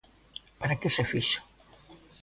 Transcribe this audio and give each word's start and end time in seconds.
¿Para 0.59 0.79
que 0.79 0.93
se 0.95 1.03
fixo? 1.11 1.39